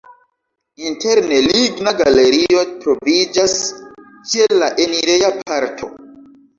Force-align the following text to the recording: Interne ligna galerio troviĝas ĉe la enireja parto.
Interne 0.91 1.37
ligna 1.49 1.93
galerio 2.01 2.65
troviĝas 2.87 3.57
ĉe 4.33 4.53
la 4.59 4.75
enireja 4.89 5.35
parto. 5.49 5.97